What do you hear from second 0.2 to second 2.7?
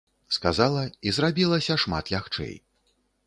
Сказала, і зрабілася шмат лягчэй.